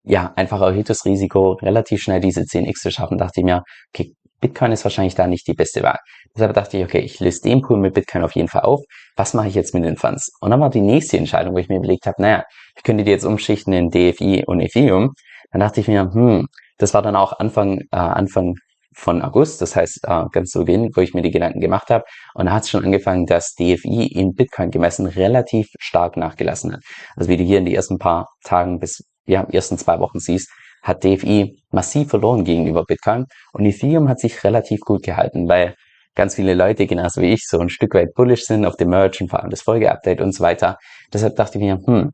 ja, 0.04 0.32
einfach 0.36 0.60
erhöhtes 0.60 1.04
Risiko, 1.04 1.52
relativ 1.62 2.02
schnell 2.02 2.20
diese 2.20 2.42
10x 2.42 2.80
zu 2.80 2.90
schaffen, 2.90 3.18
dachte 3.18 3.40
ich 3.40 3.44
mir, 3.44 3.62
okay, 3.92 4.14
Bitcoin 4.40 4.72
ist 4.72 4.84
wahrscheinlich 4.84 5.14
da 5.14 5.26
nicht 5.26 5.46
die 5.46 5.54
beste 5.54 5.82
Wahl. 5.82 5.98
Deshalb 6.36 6.52
dachte 6.52 6.76
ich, 6.76 6.84
okay, 6.84 6.98
ich 6.98 7.20
löse 7.20 7.40
den 7.42 7.62
Pool 7.62 7.78
mit 7.78 7.94
Bitcoin 7.94 8.22
auf 8.22 8.34
jeden 8.34 8.48
Fall 8.48 8.62
auf. 8.62 8.80
Was 9.16 9.32
mache 9.32 9.48
ich 9.48 9.54
jetzt 9.54 9.72
mit 9.72 9.84
den 9.84 9.96
Funds? 9.96 10.30
Und 10.40 10.50
dann 10.50 10.60
war 10.60 10.68
die 10.68 10.82
nächste 10.82 11.16
Entscheidung, 11.16 11.54
wo 11.54 11.58
ich 11.58 11.68
mir 11.68 11.76
überlegt 11.78 12.06
habe, 12.06 12.20
naja, 12.20 12.44
ich 12.76 12.82
könnte 12.82 13.04
die 13.04 13.10
jetzt 13.10 13.24
umschichten 13.24 13.72
in 13.72 13.88
DFI 13.88 14.44
und 14.46 14.60
Ethereum. 14.60 15.14
Dann 15.50 15.60
dachte 15.60 15.80
ich 15.80 15.88
mir, 15.88 16.10
hm, 16.12 16.48
das 16.76 16.92
war 16.92 17.00
dann 17.00 17.16
auch 17.16 17.38
Anfang, 17.38 17.78
äh, 17.90 17.96
Anfang 17.96 18.56
von 18.94 19.22
August, 19.22 19.60
das 19.60 19.76
heißt 19.76 20.00
äh, 20.04 20.24
ganz 20.32 20.50
zu 20.50 20.64
Beginn, 20.64 20.90
wo 20.94 21.00
ich 21.00 21.14
mir 21.14 21.22
die 21.22 21.30
Gedanken 21.30 21.60
gemacht 21.60 21.90
habe. 21.90 22.04
Und 22.34 22.46
da 22.46 22.52
hat 22.52 22.62
es 22.62 22.70
schon 22.70 22.84
angefangen, 22.84 23.26
dass 23.26 23.54
DFI 23.54 24.06
in 24.06 24.34
Bitcoin 24.34 24.70
gemessen 24.70 25.06
relativ 25.06 25.68
stark 25.78 26.16
nachgelassen 26.16 26.72
hat. 26.72 26.80
Also 27.16 27.30
wie 27.30 27.36
du 27.36 27.44
hier 27.44 27.58
in 27.58 27.64
die 27.64 27.74
ersten 27.74 27.98
paar 27.98 28.28
Tagen 28.44 28.78
bis 28.78 29.04
ja, 29.26 29.42
ersten 29.50 29.78
zwei 29.78 29.98
Wochen 30.00 30.20
siehst, 30.20 30.50
hat 30.82 31.02
DFI 31.02 31.62
massiv 31.70 32.10
verloren 32.10 32.44
gegenüber 32.44 32.84
Bitcoin 32.84 33.24
und 33.52 33.64
Ethereum 33.64 34.08
hat 34.08 34.20
sich 34.20 34.44
relativ 34.44 34.80
gut 34.80 35.02
gehalten, 35.02 35.48
weil 35.48 35.74
ganz 36.14 36.34
viele 36.34 36.54
Leute, 36.54 36.86
genauso 36.86 37.22
wie 37.22 37.32
ich, 37.32 37.46
so 37.46 37.58
ein 37.58 37.70
Stück 37.70 37.94
weit 37.94 38.14
bullish 38.14 38.44
sind 38.44 38.66
auf 38.66 38.76
dem 38.76 38.90
Merch 38.90 39.20
und 39.20 39.30
vor 39.30 39.40
allem 39.40 39.50
das 39.50 39.62
Folgeupdate 39.62 40.20
und 40.20 40.32
so 40.32 40.44
weiter. 40.44 40.76
Deshalb 41.12 41.36
dachte 41.36 41.58
ich 41.58 41.64
mir, 41.64 41.80
hm, 41.84 42.10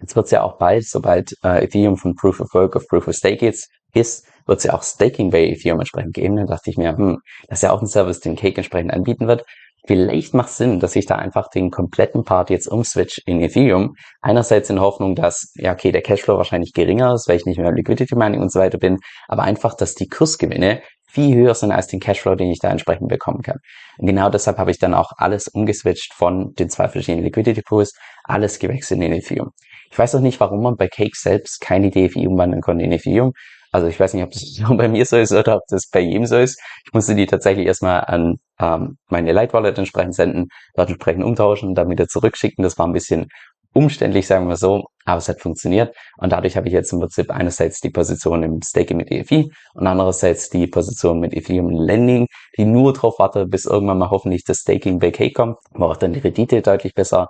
jetzt 0.00 0.16
wird's 0.16 0.30
ja 0.30 0.42
auch 0.42 0.58
bald, 0.58 0.86
sobald 0.86 1.34
äh, 1.42 1.64
Ethereum 1.64 1.96
von 1.96 2.14
Proof 2.14 2.40
of 2.40 2.54
Work 2.54 2.76
auf 2.76 2.86
Proof 2.86 3.08
of 3.08 3.14
Stake 3.14 3.44
jetzt 3.44 3.68
ist, 3.92 4.26
wird 4.46 4.58
es 4.58 4.64
ja 4.64 4.74
auch 4.74 4.82
Staking 4.82 5.30
bei 5.30 5.46
Ethereum 5.46 5.80
entsprechend 5.80 6.14
geben. 6.14 6.36
Dann 6.36 6.46
dachte 6.46 6.70
ich 6.70 6.76
mir, 6.76 6.96
hm, 6.96 7.18
das 7.48 7.58
ist 7.58 7.62
ja 7.62 7.72
auch 7.72 7.80
ein 7.80 7.86
Service, 7.86 8.20
den 8.20 8.36
Cake 8.36 8.56
entsprechend 8.56 8.92
anbieten 8.92 9.26
wird. 9.26 9.44
Vielleicht 9.86 10.32
macht 10.32 10.48
Sinn, 10.48 10.80
dass 10.80 10.96
ich 10.96 11.04
da 11.04 11.16
einfach 11.16 11.48
den 11.50 11.70
kompletten 11.70 12.24
Part 12.24 12.48
jetzt 12.48 12.68
umswitch 12.68 13.20
in 13.26 13.42
Ethereum. 13.42 13.94
Einerseits 14.22 14.70
in 14.70 14.80
Hoffnung, 14.80 15.14
dass, 15.14 15.52
ja, 15.56 15.72
okay, 15.72 15.92
der 15.92 16.00
Cashflow 16.00 16.38
wahrscheinlich 16.38 16.72
geringer 16.72 17.12
ist, 17.12 17.28
weil 17.28 17.36
ich 17.36 17.44
nicht 17.44 17.58
mehr 17.58 17.70
Liquidity 17.70 18.16
Mining 18.16 18.40
und 18.40 18.50
so 18.50 18.60
weiter 18.60 18.78
bin, 18.78 18.96
aber 19.28 19.42
einfach, 19.42 19.74
dass 19.74 19.94
die 19.94 20.08
Kursgewinne 20.08 20.80
viel 21.14 21.36
höher 21.36 21.54
sind 21.54 21.70
als 21.70 21.86
den 21.86 22.00
Cashflow, 22.00 22.34
den 22.34 22.50
ich 22.50 22.58
da 22.60 22.70
entsprechend 22.70 23.08
bekommen 23.08 23.42
kann. 23.42 23.58
Und 23.98 24.06
genau 24.06 24.30
deshalb 24.30 24.56
habe 24.56 24.70
ich 24.70 24.78
dann 24.78 24.94
auch 24.94 25.12
alles 25.18 25.48
umgeswitcht 25.48 26.14
von 26.14 26.54
den 26.54 26.70
zwei 26.70 26.88
verschiedenen 26.88 27.24
Liquidity 27.24 27.62
Pools, 27.62 27.92
alles 28.24 28.58
gewechselt 28.58 29.02
in 29.02 29.12
Ethereum. 29.12 29.50
Ich 29.90 29.98
weiß 29.98 30.14
auch 30.16 30.20
nicht, 30.20 30.40
warum 30.40 30.62
man 30.62 30.76
bei 30.76 30.88
Cake 30.88 31.14
selbst 31.14 31.60
keine 31.60 31.90
DFI 31.90 32.26
umwandeln 32.26 32.62
konnte 32.62 32.84
in 32.84 32.90
Ethereum. 32.90 33.32
Also 33.74 33.88
ich 33.88 33.98
weiß 33.98 34.14
nicht, 34.14 34.22
ob 34.22 34.30
das 34.30 34.56
nur 34.60 34.76
bei 34.76 34.88
mir 34.88 35.04
so 35.04 35.16
ist 35.16 35.32
oder 35.32 35.56
ob 35.56 35.62
das 35.68 35.88
bei 35.90 35.98
jedem 35.98 36.26
so 36.26 36.38
ist. 36.38 36.60
Ich 36.86 36.92
musste 36.92 37.16
die 37.16 37.26
tatsächlich 37.26 37.66
erstmal 37.66 38.04
an 38.04 38.36
ähm, 38.60 38.98
meine 39.08 39.32
Light 39.32 39.52
Wallet 39.52 39.76
entsprechend 39.76 40.14
senden, 40.14 40.46
dort 40.76 40.90
entsprechend 40.90 41.24
umtauschen, 41.24 41.74
dann 41.74 41.90
wieder 41.90 42.06
zurückschicken. 42.06 42.62
Das 42.62 42.78
war 42.78 42.86
ein 42.86 42.92
bisschen 42.92 43.26
umständlich, 43.72 44.28
sagen 44.28 44.48
wir 44.48 44.54
so, 44.54 44.84
aber 45.04 45.18
es 45.18 45.28
hat 45.28 45.40
funktioniert. 45.40 45.92
Und 46.18 46.30
dadurch 46.30 46.56
habe 46.56 46.68
ich 46.68 46.72
jetzt 46.72 46.92
im 46.92 47.00
Prinzip 47.00 47.32
einerseits 47.32 47.80
die 47.80 47.90
Position 47.90 48.44
im 48.44 48.60
Staking 48.62 48.96
mit 48.96 49.10
EFI 49.10 49.50
und 49.74 49.86
andererseits 49.88 50.50
die 50.50 50.68
Position 50.68 51.18
mit 51.18 51.34
Ethereum 51.34 51.70
Lending, 51.70 52.28
die 52.56 52.66
nur 52.66 52.92
darauf 52.92 53.18
wartet, 53.18 53.50
bis 53.50 53.64
irgendwann 53.64 53.98
mal 53.98 54.10
hoffentlich 54.10 54.44
das 54.44 54.58
Staking 54.58 55.00
bei 55.00 55.10
Cake 55.10 55.32
kommt, 55.32 55.56
wo 55.72 55.86
auch 55.86 55.96
dann 55.96 56.12
die 56.12 56.20
Rendite 56.20 56.62
deutlich 56.62 56.94
besser 56.94 57.26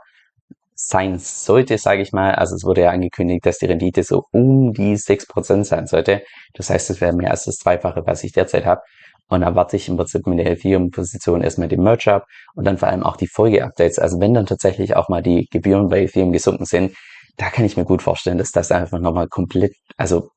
sein 0.74 1.18
sollte, 1.18 1.78
sage 1.78 2.02
ich 2.02 2.12
mal. 2.12 2.34
Also 2.34 2.56
es 2.56 2.64
wurde 2.64 2.82
ja 2.82 2.90
angekündigt, 2.90 3.46
dass 3.46 3.58
die 3.58 3.66
Rendite 3.66 4.02
so 4.02 4.24
um 4.32 4.72
die 4.72 4.96
6% 4.96 5.64
sein 5.64 5.86
sollte. 5.86 6.22
Das 6.54 6.70
heißt, 6.70 6.90
es 6.90 7.00
wäre 7.00 7.14
mehr 7.14 7.30
als 7.30 7.44
das 7.44 7.56
Zweifache, 7.56 8.02
was 8.06 8.24
ich 8.24 8.32
derzeit 8.32 8.66
habe. 8.66 8.82
Und 9.28 9.40
da 9.40 9.54
warte 9.54 9.76
ich 9.76 9.88
im 9.88 9.96
Prinzip 9.96 10.26
mit 10.26 10.38
der 10.38 10.50
Ethereum-Position 10.50 11.42
erstmal 11.42 11.68
den 11.68 11.86
ab 11.86 12.26
und 12.54 12.64
dann 12.64 12.76
vor 12.76 12.88
allem 12.88 13.02
auch 13.02 13.16
die 13.16 13.26
Folge-Updates. 13.26 13.98
Also 13.98 14.20
wenn 14.20 14.34
dann 14.34 14.46
tatsächlich 14.46 14.96
auch 14.96 15.08
mal 15.08 15.22
die 15.22 15.46
Gebühren 15.50 15.88
bei 15.88 16.02
Ethereum 16.02 16.32
gesunken 16.32 16.66
sind, 16.66 16.94
da 17.36 17.50
kann 17.50 17.64
ich 17.64 17.76
mir 17.76 17.84
gut 17.84 18.02
vorstellen, 18.02 18.38
dass 18.38 18.52
das 18.52 18.70
einfach 18.70 19.00
nochmal 19.00 19.28
komplett, 19.28 19.72
also 19.96 20.28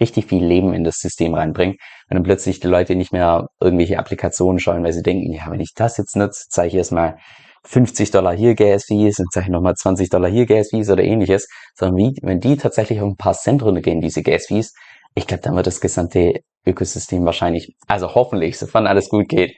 richtig 0.00 0.26
viel 0.26 0.44
Leben 0.44 0.74
in 0.74 0.84
das 0.84 0.96
System 0.96 1.34
reinbringt. 1.34 1.76
Wenn 2.08 2.16
dann 2.16 2.24
plötzlich 2.24 2.60
die 2.60 2.66
Leute 2.66 2.96
nicht 2.96 3.12
mehr 3.12 3.46
irgendwelche 3.60 3.98
Applikationen 3.98 4.58
schauen, 4.58 4.82
weil 4.82 4.92
sie 4.92 5.02
denken, 5.02 5.32
ja, 5.32 5.50
wenn 5.50 5.60
ich 5.60 5.72
das 5.74 5.96
jetzt 5.96 6.16
nutze, 6.16 6.46
zeige 6.50 6.68
ich 6.68 6.74
erstmal 6.74 7.18
50 7.64 8.10
Dollar 8.10 8.34
hier 8.34 8.54
Gas 8.54 8.84
Fees 8.84 9.18
und 9.18 9.32
sage 9.32 9.46
ich 9.46 9.52
nochmal 9.52 9.74
20 9.74 10.08
Dollar 10.10 10.30
hier 10.30 10.46
Gas 10.46 10.68
Fees 10.70 10.90
oder 10.90 11.02
ähnliches, 11.02 11.48
sondern 11.74 11.96
wie, 11.96 12.18
wenn 12.22 12.40
die 12.40 12.56
tatsächlich 12.56 13.00
auf 13.00 13.08
ein 13.08 13.16
paar 13.16 13.34
Cent 13.34 13.62
runtergehen, 13.62 14.00
diese 14.00 14.22
Gas 14.22 14.46
Fees, 14.46 14.74
ich 15.14 15.26
glaube, 15.26 15.42
dann 15.42 15.56
wird 15.56 15.66
das 15.66 15.80
gesamte 15.80 16.40
Ökosystem 16.66 17.24
wahrscheinlich, 17.24 17.74
also 17.86 18.14
hoffentlich, 18.14 18.58
sofern 18.58 18.86
alles 18.86 19.08
gut 19.08 19.28
geht, 19.28 19.56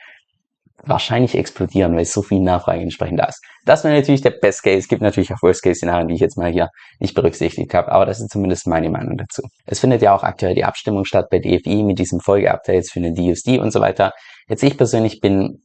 wahrscheinlich 0.82 1.36
explodieren, 1.36 1.96
weil 1.96 2.04
so 2.04 2.22
viel 2.22 2.40
Nachfrage 2.40 2.82
entsprechend 2.82 3.18
da 3.18 3.25
ist. 3.25 3.42
Das 3.64 3.82
wäre 3.82 3.94
natürlich 3.94 4.20
der 4.20 4.30
Best 4.30 4.62
Case. 4.62 4.78
Es 4.78 4.88
gibt 4.88 5.02
natürlich 5.02 5.32
auch 5.32 5.42
Worst 5.42 5.62
Case 5.62 5.76
Szenarien, 5.76 6.08
die 6.08 6.14
ich 6.14 6.20
jetzt 6.20 6.36
mal 6.36 6.52
hier 6.52 6.68
nicht 7.00 7.14
berücksichtigt 7.14 7.75
habe, 7.75 7.90
aber 7.90 8.06
das 8.06 8.20
ist 8.20 8.30
zumindest 8.30 8.66
meine 8.66 8.90
Meinung 8.90 9.16
dazu. 9.16 9.42
Es 9.64 9.80
findet 9.80 10.02
ja 10.02 10.14
auch 10.14 10.22
aktuell 10.22 10.54
die 10.54 10.64
Abstimmung 10.64 11.04
statt 11.04 11.26
bei 11.30 11.38
DFI 11.38 11.82
mit 11.82 11.98
diesen 11.98 12.20
Folgeupdates 12.20 12.90
für 12.90 13.00
den 13.00 13.14
DUSD 13.14 13.58
und 13.58 13.72
so 13.72 13.80
weiter. 13.80 14.12
Jetzt 14.48 14.62
ich 14.62 14.76
persönlich 14.76 15.20
bin 15.20 15.62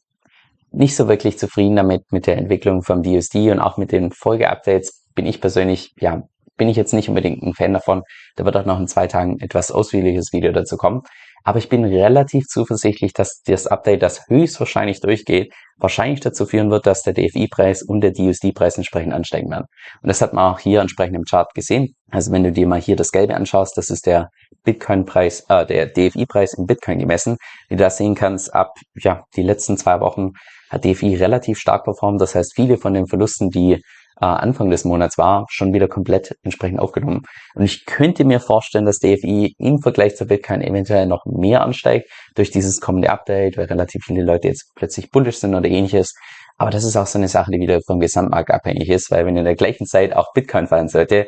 nicht 0.71 0.95
so 0.95 1.07
wirklich 1.07 1.37
zufrieden 1.37 1.75
damit, 1.75 2.11
mit 2.11 2.27
der 2.27 2.37
Entwicklung 2.37 2.81
vom 2.81 3.03
DSD 3.03 3.51
und 3.51 3.59
auch 3.59 3.77
mit 3.77 3.91
den 3.91 4.11
Folgeupdates 4.11 5.05
bin 5.15 5.25
ich 5.25 5.41
persönlich, 5.41 5.93
ja, 5.99 6.23
bin 6.57 6.69
ich 6.69 6.77
jetzt 6.77 6.93
nicht 6.93 7.09
unbedingt 7.09 7.41
ein 7.43 7.53
Fan 7.53 7.73
davon. 7.73 8.03
Da 8.35 8.45
wird 8.45 8.55
auch 8.55 8.65
noch 8.65 8.79
in 8.79 8.87
zwei 8.87 9.07
Tagen 9.07 9.39
etwas 9.39 9.71
ausführliches 9.71 10.31
Video 10.31 10.51
dazu 10.51 10.77
kommen. 10.77 11.01
Aber 11.43 11.57
ich 11.57 11.69
bin 11.69 11.83
relativ 11.83 12.45
zuversichtlich, 12.45 13.13
dass 13.13 13.41
das 13.45 13.65
Update, 13.65 14.03
das 14.03 14.27
höchstwahrscheinlich 14.27 15.01
durchgeht, 15.01 15.51
wahrscheinlich 15.77 16.19
dazu 16.19 16.45
führen 16.45 16.69
wird, 16.69 16.85
dass 16.85 17.01
der 17.01 17.13
DFI-Preis 17.13 17.81
und 17.81 18.01
der 18.01 18.11
DUSD-Preis 18.11 18.77
entsprechend 18.77 19.13
ansteigen 19.13 19.49
werden. 19.49 19.65
Und 20.03 20.07
das 20.07 20.21
hat 20.21 20.33
man 20.33 20.53
auch 20.53 20.59
hier 20.59 20.81
entsprechend 20.81 21.15
im 21.15 21.23
Chart 21.23 21.51
gesehen. 21.55 21.95
Also 22.11 22.31
wenn 22.31 22.43
du 22.43 22.51
dir 22.51 22.67
mal 22.67 22.79
hier 22.79 22.95
das 22.95 23.11
Gelbe 23.11 23.35
anschaust, 23.35 23.75
das 23.75 23.89
ist 23.89 24.05
der 24.05 24.29
Bitcoin-Preis, 24.63 25.45
äh, 25.49 25.65
der 25.65 25.87
DFI-Preis 25.87 26.53
in 26.53 26.67
Bitcoin 26.67 26.99
gemessen. 26.99 27.37
Wie 27.69 27.75
du 27.75 27.83
das 27.83 27.97
sehen 27.97 28.13
kannst, 28.13 28.53
ab 28.53 28.75
ja 28.95 29.23
die 29.35 29.43
letzten 29.43 29.77
zwei 29.77 29.99
Wochen 29.99 30.33
hat 30.71 30.85
DFI 30.85 31.15
relativ 31.15 31.59
stark 31.59 31.83
performt. 31.83 32.21
Das 32.21 32.33
heißt, 32.33 32.53
viele 32.55 32.77
von 32.77 32.93
den 32.93 33.07
Verlusten, 33.07 33.49
die 33.49 33.73
äh, 33.73 33.79
Anfang 34.25 34.69
des 34.69 34.85
Monats 34.85 35.17
war, 35.17 35.45
schon 35.49 35.73
wieder 35.73 35.87
komplett 35.87 36.35
entsprechend 36.43 36.79
aufgenommen. 36.79 37.21
Und 37.55 37.63
ich 37.63 37.85
könnte 37.85 38.23
mir 38.23 38.39
vorstellen, 38.39 38.85
dass 38.85 38.99
DFI 38.99 39.55
im 39.57 39.79
Vergleich 39.79 40.15
zur 40.15 40.27
Bitcoin 40.27 40.61
eventuell 40.61 41.07
noch 41.07 41.25
mehr 41.25 41.61
ansteigt 41.61 42.09
durch 42.35 42.51
dieses 42.51 42.79
kommende 42.79 43.09
Update, 43.09 43.57
weil 43.57 43.65
relativ 43.65 44.03
viele 44.05 44.23
Leute 44.23 44.47
jetzt 44.47 44.71
plötzlich 44.75 45.09
bullish 45.09 45.37
sind 45.37 45.55
oder 45.55 45.67
ähnliches. 45.67 46.13
Aber 46.57 46.69
das 46.69 46.83
ist 46.83 46.95
auch 46.95 47.07
so 47.07 47.17
eine 47.17 47.27
Sache, 47.27 47.51
die 47.51 47.59
wieder 47.59 47.81
vom 47.85 47.99
Gesamtmarkt 47.99 48.51
abhängig 48.51 48.89
ist, 48.89 49.09
weil 49.11 49.25
wenn 49.25 49.35
in 49.35 49.45
der 49.45 49.55
gleichen 49.55 49.87
Zeit 49.87 50.15
auch 50.15 50.31
Bitcoin 50.33 50.67
fallen 50.67 50.87
sollte, 50.87 51.27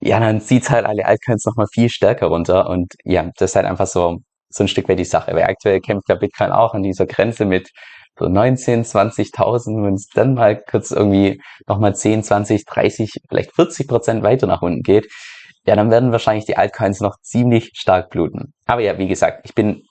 ja, 0.00 0.20
dann 0.20 0.40
zieht's 0.40 0.70
halt 0.70 0.84
alle 0.84 1.06
Altcoins 1.06 1.44
nochmal 1.46 1.66
viel 1.72 1.88
stärker 1.88 2.26
runter. 2.26 2.68
Und 2.68 2.92
ja, 3.04 3.30
das 3.36 3.52
ist 3.52 3.56
halt 3.56 3.66
einfach 3.66 3.86
so, 3.86 4.18
so 4.50 4.64
ein 4.64 4.68
Stück 4.68 4.88
weit 4.88 4.98
die 4.98 5.04
Sache. 5.04 5.32
Weil 5.32 5.44
aktuell 5.44 5.80
kämpft 5.80 6.08
ja 6.08 6.16
Bitcoin 6.16 6.50
auch 6.50 6.74
an 6.74 6.82
dieser 6.82 7.06
Grenze 7.06 7.44
mit 7.44 7.70
so 8.18 8.28
19, 8.28 8.84
20.000, 8.84 9.84
wenn 9.84 9.94
es 9.94 10.08
dann 10.08 10.34
mal 10.34 10.56
kurz 10.56 10.90
irgendwie 10.90 11.40
nochmal 11.66 11.94
10, 11.94 12.22
20, 12.22 12.64
30, 12.64 13.10
vielleicht 13.28 13.54
40 13.54 13.88
Prozent 13.88 14.22
weiter 14.22 14.46
nach 14.46 14.62
unten 14.62 14.82
geht, 14.82 15.06
ja, 15.66 15.76
dann 15.76 15.90
werden 15.90 16.12
wahrscheinlich 16.12 16.46
die 16.46 16.56
Altcoins 16.56 17.00
noch 17.00 17.16
ziemlich 17.20 17.72
stark 17.74 18.10
bluten. 18.10 18.54
Aber 18.66 18.80
ja, 18.80 18.98
wie 18.98 19.08
gesagt, 19.08 19.42
ich 19.44 19.54
bin, 19.54 19.82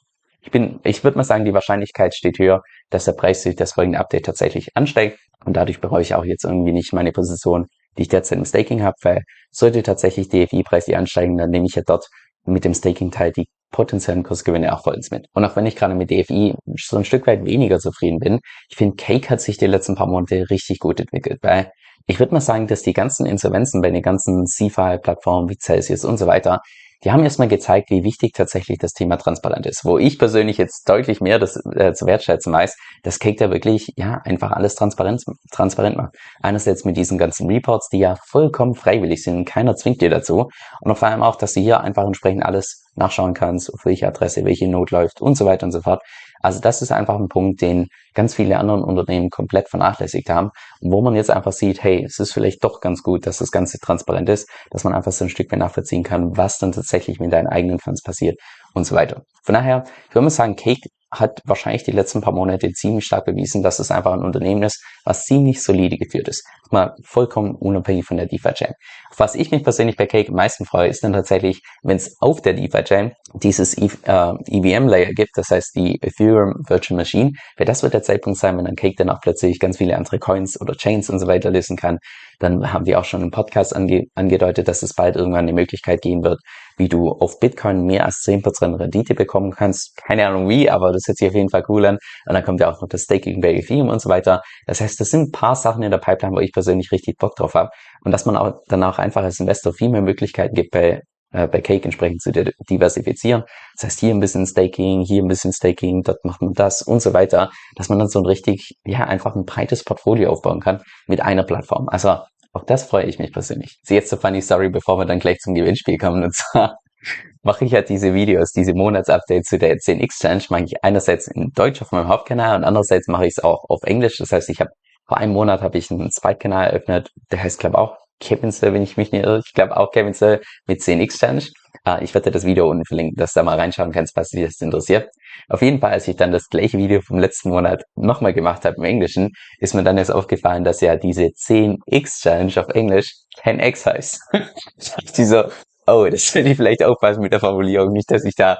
ich 0.42 0.52
bin, 0.52 0.80
ich 0.84 1.04
würde 1.04 1.18
mal 1.18 1.24
sagen, 1.24 1.46
die 1.46 1.54
Wahrscheinlichkeit 1.54 2.16
steht 2.16 2.40
höher, 2.40 2.62
dass 2.90 3.06
der 3.06 3.12
Preis 3.12 3.44
durch 3.44 3.56
das 3.56 3.74
folgende 3.74 4.00
Update 4.00 4.26
tatsächlich 4.26 4.76
ansteigt. 4.76 5.20
Und 5.44 5.58
dadurch 5.58 5.82
bereue 5.82 6.02
ich 6.02 6.16
auch 6.16 6.24
jetzt 6.24 6.46
irgendwie 6.46 6.72
nicht 6.72 6.94
meine 6.94 7.12
Position, 7.12 7.68
die 7.98 8.04
ich 8.04 8.08
derzeit 8.08 8.38
im 8.38 8.46
Staking 8.46 8.84
habe, 8.84 8.96
weil 9.02 9.22
sollte 9.52 9.84
tatsächlich 9.84 10.30
DFI-Preis 10.30 10.86
die 10.86 10.96
ansteigen, 10.96 11.38
dann 11.38 11.50
nehme 11.50 11.66
ich 11.66 11.76
ja 11.76 11.84
dort 11.86 12.08
mit 12.46 12.64
dem 12.64 12.74
Staking-Teil 12.74 13.32
die 13.32 13.48
potenziellen 13.76 14.24
Kursgewinne 14.24 14.74
auch 14.74 14.84
vollends 14.84 15.12
mit. 15.12 15.28
Und 15.34 15.44
auch 15.44 15.58
wenn 15.58 15.66
ich 15.66 15.76
gerade 15.76 15.96
mit 15.96 16.10
DFI 16.10 16.56
so 16.80 16.96
ein 16.96 17.04
Stück 17.04 17.28
weit 17.28 17.44
weniger 17.44 17.78
zufrieden 17.78 18.20
bin, 18.20 18.40
ich 18.70 18.78
finde, 18.78 18.96
Cake 18.96 19.30
hat 19.30 19.42
sich 19.42 19.58
die 19.58 19.68
letzten 19.68 19.96
paar 19.96 20.08
Monate 20.08 20.50
richtig 20.50 20.80
gut 20.80 21.02
entwickelt, 21.02 21.40
weil 21.42 21.72
ich 22.08 22.20
würde 22.20 22.34
mal 22.34 22.40
sagen, 22.40 22.68
dass 22.68 22.84
die 22.84 22.94
ganzen 22.94 23.26
Insolvenzen 23.26 23.82
bei 23.82 23.92
den 23.92 24.02
ganzen 24.02 24.46
CFI-Plattformen 24.46 25.50
wie 25.50 25.58
Celsius 25.58 26.06
und 26.06 26.18
so 26.18 26.26
weiter, 26.26 26.62
die 27.06 27.12
haben 27.12 27.24
erstmal 27.24 27.48
gezeigt, 27.48 27.92
wie 27.92 28.04
wichtig 28.04 28.34
tatsächlich 28.34 28.80
das 28.80 28.94
Thema 28.94 29.18
transparent 29.18 29.68
ist. 29.68 29.86
Wo 29.86 30.00
ich 30.00 30.18
persönlich 30.18 30.58
jetzt 30.58 30.90
deutlich 30.90 31.22
mehr 31.22 31.38
das 31.38 31.56
äh, 31.76 31.94
zu 31.94 32.08
wertschätzen 32.08 32.52
weiß, 32.52 32.76
dass 33.04 33.20
Cake 33.20 33.38
da 33.38 33.52
wirklich, 33.52 33.94
ja, 33.96 34.22
einfach 34.24 34.52
alles 34.52 34.74
transparent, 34.74 35.24
transparent 35.52 35.98
macht. 35.98 36.16
Einerseits 36.42 36.84
mit 36.84 36.98
diesen 36.98 37.20
ganzen 37.20 37.48
Reports, 37.48 37.90
die 37.90 38.00
ja 38.00 38.16
vollkommen 38.26 38.74
freiwillig 38.74 39.24
sind, 39.24 39.46
keiner 39.46 39.76
zwingt 39.76 40.02
dir 40.02 40.10
dazu. 40.10 40.50
Und 40.82 40.96
vor 40.96 41.08
allem 41.08 41.22
auch, 41.22 41.36
dass 41.36 41.54
du 41.54 41.60
hier 41.60 41.82
einfach 41.82 42.04
entsprechend 42.04 42.44
alles 42.44 42.86
nachschauen 42.96 43.36
kannst, 43.36 43.72
auf 43.72 43.86
welche 43.86 44.08
Adresse 44.08 44.44
welche 44.44 44.68
Not 44.68 44.90
läuft 44.90 45.22
und 45.22 45.38
so 45.38 45.46
weiter 45.46 45.68
und 45.68 45.72
so 45.72 45.82
fort. 45.82 46.02
Also 46.42 46.60
das 46.60 46.82
ist 46.82 46.92
einfach 46.92 47.16
ein 47.16 47.28
Punkt, 47.28 47.62
den 47.62 47.88
ganz 48.14 48.34
viele 48.34 48.58
anderen 48.58 48.84
Unternehmen 48.84 49.30
komplett 49.30 49.70
vernachlässigt 49.70 50.30
haben, 50.30 50.52
wo 50.82 51.02
man 51.02 51.16
jetzt 51.16 51.32
einfach 51.32 51.52
sieht, 51.52 51.84
hey, 51.84 52.04
es 52.04 52.20
ist 52.20 52.34
vielleicht 52.34 52.64
doch 52.64 52.82
ganz 52.82 53.04
gut, 53.04 53.28
dass 53.28 53.38
das 53.38 53.52
Ganze 53.52 53.80
transparent 53.80 54.30
ist, 54.30 54.50
dass 54.72 54.84
man 54.84 54.94
einfach 54.94 55.12
so 55.12 55.26
ein 55.26 55.30
Stück 55.30 55.52
mehr 55.52 55.60
nachvollziehen 55.60 56.04
kann, 56.04 56.38
was 56.38 56.58
dann 56.58 56.72
tatsächlich 56.72 57.20
mit 57.20 57.34
deinen 57.34 57.48
eigenen 57.48 57.80
Funds 57.80 58.02
passiert 58.02 58.40
und 58.74 58.86
so 58.86 58.96
weiter. 58.96 59.24
Von 59.44 59.56
daher, 59.56 59.84
ich 60.10 60.16
würde 60.16 60.24
mal 60.24 60.30
sagen, 60.30 60.56
Cake 60.56 60.90
hat 61.20 61.42
wahrscheinlich 61.46 61.84
die 61.84 61.92
letzten 61.92 62.22
paar 62.22 62.34
Monate 62.34 62.72
ziemlich 62.72 63.06
stark 63.06 63.26
bewiesen, 63.26 63.64
dass 63.64 63.80
es 63.80 63.92
einfach 63.92 64.14
ein 64.14 64.24
Unternehmen 64.24 64.64
ist, 64.64 64.84
was 65.04 65.26
ziemlich 65.26 65.62
solide 65.62 65.98
geführt 65.98 66.28
ist. 66.28 66.46
Mal 66.72 66.96
vollkommen 67.04 67.56
unabhängig 67.56 68.06
von 68.06 68.18
der. 68.18 68.28
Auf 68.36 69.20
was 69.20 69.36
ich 69.36 69.52
mich 69.52 69.64
persönlich 69.64 69.96
bei 69.96 70.08
Cake 70.08 70.30
am 70.30 70.36
meisten 70.36 70.66
freue, 70.66 70.90
ist 70.90 71.04
dann 71.04 71.14
tatsächlich, 71.14 71.62
wenn 71.84 71.98
es 71.98 72.18
auf 72.20 72.42
der 72.42 72.54
DeFi-Chain 72.54 73.14
dieses 73.34 73.78
e 73.78 73.90
äh, 74.04 74.34
EVM-Layer 74.48 75.14
gibt, 75.14 75.32
das 75.36 75.50
heißt 75.50 75.76
die 75.76 76.00
Ethereum 76.02 76.54
Virtual 76.68 76.98
Machine, 76.98 77.32
weil 77.58 77.66
das 77.66 77.84
wird 77.84 77.94
der 77.94 78.04
Zeitpunkt 78.04 78.40
sein, 78.40 78.58
wenn 78.58 78.66
dann 78.66 78.76
Cake 78.76 78.96
dann 78.98 79.10
auch 79.10 79.20
plötzlich 79.22 79.60
ganz 79.60 79.78
viele 79.78 79.96
andere 79.96 80.20
Coins 80.20 80.60
oder 80.60 80.74
Chains 80.74 81.10
und 81.10 81.20
so 81.20 81.28
weiter 81.28 81.52
listen 81.52 81.78
kann. 81.78 82.00
Dann 82.40 82.74
haben 82.74 82.86
die 82.86 82.96
auch 82.96 83.06
schon 83.06 83.22
im 83.22 83.32
Podcast 83.32 83.76
ange 83.76 84.06
angedeutet, 84.16 84.68
dass 84.68 84.84
es 84.84 84.94
bald 84.94 85.16
irgendwann 85.16 85.46
eine 85.46 85.54
Möglichkeit 85.54 86.02
geben 86.02 86.24
wird, 86.24 86.40
wie 86.78 86.90
du 86.90 87.10
auf 87.10 87.40
Bitcoin 87.40 87.86
mehr 87.86 88.06
als 88.06 88.24
10% 88.26 88.80
Rendite 88.80 89.16
bekommen 89.16 89.52
kannst. 89.52 89.96
Keine 89.98 90.28
Ahnung 90.28 90.50
wie, 90.50 90.70
aber 90.70 90.92
das 90.92 91.04
hört 91.08 91.18
sich 91.18 91.28
auf 91.28 91.36
jeden 91.36 91.50
Fall 91.50 91.64
cool 91.70 91.86
an. 91.86 91.98
Und 92.28 92.34
dann 92.34 92.44
kommt 92.44 92.60
ja 92.60 92.72
auch 92.72 92.82
noch 92.82 92.88
das 92.88 93.04
Staking 93.04 93.42
bei 93.42 93.54
Ethereum 93.54 93.90
und 93.90 94.02
so 94.02 94.10
weiter. 94.10 94.42
Das 94.66 94.82
heißt, 94.82 95.00
das 95.00 95.10
sind 95.10 95.30
ein 95.30 95.32
paar 95.32 95.56
Sachen 95.56 95.84
in 95.84 95.92
der 95.92 95.98
Pipeline, 96.00 96.36
wo 96.36 96.40
ich 96.40 96.52
persönlich 96.52 96.92
richtig 96.92 97.18
Bock 97.18 97.36
drauf 97.36 97.54
habe. 97.54 97.70
Und 98.04 98.12
dass 98.12 98.26
man 98.26 98.36
auch 98.36 98.62
dann 98.68 98.84
auch 98.84 99.00
einfach 99.00 99.24
als 99.24 99.40
Investor 99.40 99.74
viel 99.74 99.90
mehr 99.90 100.02
Möglichkeiten 100.02 100.54
gibt, 100.54 100.72
bei 100.72 101.02
äh, 101.36 101.48
bei 101.48 101.60
Cake 101.60 101.84
entsprechend 101.84 102.22
zu 102.22 102.32
diversifizieren. 102.32 103.44
Das 103.76 103.84
heißt, 103.84 104.00
hier 104.00 104.12
ein 104.12 104.22
bisschen 104.22 104.46
Staking, 104.48 105.02
hier 105.02 105.22
ein 105.22 105.28
bisschen 105.28 105.52
Staking, 105.52 106.02
dort 106.02 106.24
macht 106.24 106.42
man 106.42 106.54
das 106.54 106.82
und 106.82 107.02
so 107.02 107.14
weiter, 107.14 107.52
dass 107.76 107.90
man 107.90 108.00
dann 108.00 108.08
so 108.08 108.20
ein 108.20 108.26
richtig, 108.26 108.78
ja, 108.86 109.04
einfach 109.06 109.36
ein 109.36 109.44
breites 109.44 109.84
Portfolio 109.84 110.32
aufbauen 110.32 110.62
kann 110.62 110.82
mit 111.08 111.22
einer 111.22 111.44
Plattform. 111.44 111.90
Also 111.90 112.20
auch 112.56 112.64
das 112.64 112.86
freue 112.86 113.06
ich 113.06 113.20
mich 113.20 113.34
persönlich. 113.34 113.78
So 113.84 113.94
jetzt 113.94 114.10
so 114.10 114.16
funny 114.16 114.42
Story, 114.42 114.70
bevor 114.70 114.98
wir 114.98 115.06
dann 115.06 115.20
gleich 115.20 115.40
zum 115.40 115.54
Gewinnspiel 115.54 115.98
kommen. 115.98 116.24
Und 116.24 116.34
zwar 116.34 116.78
mache 117.44 117.66
ich 117.66 117.74
halt 117.74 117.90
diese 117.90 118.14
Videos, 118.14 118.52
diese 118.52 118.74
Monatsupdates 118.74 119.48
zu 119.48 119.60
der 119.60 119.76
10x 119.76 120.22
Challenge, 120.22 120.44
mache 120.50 120.64
ich 120.64 120.84
einerseits 120.84 121.28
in 121.28 121.52
Deutsch 121.54 121.82
auf 121.82 121.92
meinem 121.92 122.08
Hauptkanal 122.08 122.56
und 122.56 122.64
andererseits 122.64 123.08
mache 123.08 123.26
ich 123.26 123.34
es 123.38 123.44
auch 123.44 123.66
auf 123.68 123.84
Englisch. 123.84 124.18
Das 124.18 124.32
heißt, 124.32 124.50
ich 124.50 124.62
habe 124.62 124.72
vor 125.06 125.18
einem 125.18 125.34
Monat 125.34 125.62
habe 125.62 125.78
ich 125.78 125.92
einen 125.92 126.10
Zweitkanal 126.10 126.68
eröffnet, 126.68 127.10
der 127.30 127.44
heißt 127.44 127.60
glaube 127.60 127.78
auch 127.78 127.98
Kevin 128.22 128.52
Sir, 128.52 128.74
wenn 128.74 128.82
ich 128.82 128.96
mich 128.96 129.12
nicht 129.12 129.26
irre. 129.26 129.42
Ich 129.46 129.54
glaube 129.54 129.76
auch 129.76 129.92
Kevin 129.92 130.14
Sir 130.14 130.40
mit 130.66 130.80
10x 130.80 131.20
Challenge. 131.20 131.44
Ah, 131.88 132.00
ich 132.02 132.16
werde 132.16 132.32
das 132.32 132.46
Video 132.46 132.68
unten 132.68 132.84
verlinken, 132.84 133.16
dass 133.16 133.34
du 133.34 133.42
da 133.42 133.44
mal 133.44 133.60
reinschauen 133.60 133.92
kannst, 133.92 134.16
was 134.16 134.30
dich 134.30 134.44
das 134.44 134.60
interessiert. 134.60 135.08
Auf 135.50 135.62
jeden 135.62 135.80
Fall, 135.80 135.92
als 135.92 136.08
ich 136.08 136.16
dann 136.16 136.32
das 136.32 136.50
gleiche 136.50 136.80
Video 136.80 137.00
vom 137.02 137.20
letzten 137.20 137.50
Monat 137.50 137.84
nochmal 137.96 138.34
gemacht 138.34 138.66
habe 138.66 138.78
im 138.78 138.86
Englischen, 138.86 139.34
ist 139.60 139.76
mir 139.76 139.84
dann 139.84 140.00
jetzt 140.00 140.10
aufgefallen, 140.12 140.64
dass 140.64 140.82
ja 140.82 140.96
diese 140.96 141.26
10x 141.26 142.24
Challenge 142.24 142.54
auf 142.58 142.70
Englisch 142.70 143.14
10x 143.44 143.86
heißt. 143.86 144.20
ich 144.78 145.28
so, 145.28 145.44
oh, 145.86 146.08
das 146.10 146.34
will 146.34 146.48
ich 146.48 146.58
vielleicht 146.58 146.84
aufpassen 146.84 147.22
mit 147.22 147.32
der 147.32 147.40
Formulierung, 147.40 147.92
nicht, 147.92 148.10
dass 148.10 148.26
ich 148.26 148.34
da 148.34 148.58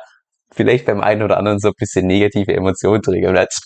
vielleicht 0.54 0.86
beim 0.86 1.02
einen 1.02 1.24
oder 1.24 1.38
anderen 1.38 1.58
so 1.58 1.70
ein 1.70 1.74
bisschen 1.80 2.06
negative 2.06 2.54
Emotionen 2.54 3.02
triggert. 3.02 3.58